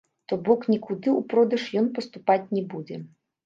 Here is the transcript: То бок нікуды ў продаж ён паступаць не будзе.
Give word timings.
То 0.31 0.37
бок 0.47 0.63
нікуды 0.73 1.09
ў 1.19 1.27
продаж 1.35 1.69
ён 1.85 1.93
паступаць 2.01 2.43
не 2.59 2.69
будзе. 2.77 2.95